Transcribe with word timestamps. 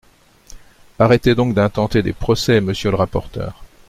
Arrêtez 0.97 1.35
donc 1.35 1.53
d’intenter 1.53 2.01
des 2.01 2.13
procès, 2.13 2.59
monsieur 2.59 2.89
le 2.89 2.95
rapporteur. 2.97 3.63